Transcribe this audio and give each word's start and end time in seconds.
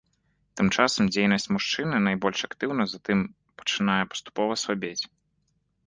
Тым 0.59 0.67
часам 0.77 1.03
дзейнасць 1.13 1.45
мужчыны 1.57 1.95
найбольш 2.07 2.39
актыўна, 2.49 2.83
затым 2.95 3.19
пачынае 3.61 4.03
паступова 4.15 4.53
слабець. 4.65 5.01